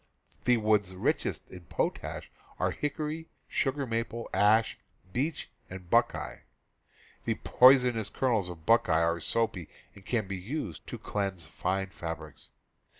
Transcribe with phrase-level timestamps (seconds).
[0.45, 4.79] The woods richest in potash are hick ^'^* ory, sugar maple, ash,
[5.13, 6.41] beech and buck eye.
[7.25, 12.49] The poisonous kernels of buckeye are soapy and can be used to cleanse fine fabrics.